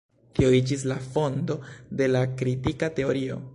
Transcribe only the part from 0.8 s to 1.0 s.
la